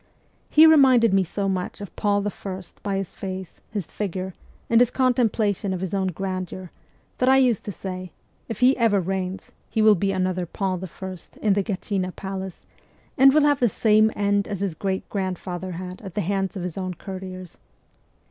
[0.49, 2.61] He re minded me so much of Paul I.
[2.81, 4.33] by his face, his figure,
[4.67, 6.71] and his contemplation of his own grandeur,
[7.19, 8.11] that I used to say,'
[8.49, 11.17] If he ever reigns, he will be another Paul I.
[11.43, 12.65] in the Gatchina palace,
[13.15, 16.63] and will have the same end as his great grandfather had at the hands of
[16.63, 17.59] his own courtiers.'